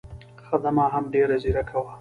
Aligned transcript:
خدمه 0.49 0.83
هم 0.93 1.03
ډېره 1.13 1.35
ځیرکه 1.43 1.75
وه. 1.79 1.89